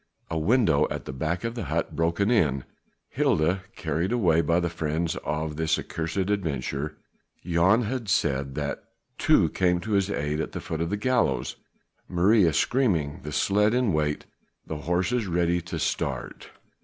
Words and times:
A 0.31 0.37
window 0.39 0.87
at 0.89 1.05
the 1.05 1.13
back 1.13 1.43
of 1.43 1.53
the 1.53 1.65
hut 1.65 1.95
broken 1.95 2.31
in, 2.31 2.63
Gilda 3.15 3.61
carried 3.75 4.11
away 4.11 4.41
by 4.41 4.59
the 4.59 4.67
friends 4.67 5.15
of 5.17 5.57
this 5.57 5.77
accursed 5.77 6.17
adventurer 6.17 6.97
Jan 7.45 7.83
had 7.83 8.09
said 8.09 8.55
that 8.55 8.83
two 9.19 9.49
came 9.49 9.79
to 9.81 9.91
his 9.91 10.09
aid 10.09 10.41
at 10.41 10.53
the 10.53 10.59
foot 10.59 10.81
of 10.81 10.89
the 10.89 10.97
gallows 10.97 11.57
Maria 12.07 12.51
screaming, 12.51 13.19
the 13.21 13.31
sledge 13.31 13.75
in 13.75 13.93
wait, 13.93 14.25
the 14.65 14.77
horses 14.77 15.27
ready 15.27 15.61
to 15.61 15.77
start. 15.77 16.49